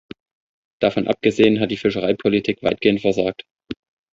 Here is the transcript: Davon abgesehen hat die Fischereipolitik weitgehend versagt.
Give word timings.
Davon 0.81 1.07
abgesehen 1.07 1.59
hat 1.59 1.69
die 1.69 1.77
Fischereipolitik 1.77 2.63
weitgehend 2.63 3.01
versagt. 3.01 3.43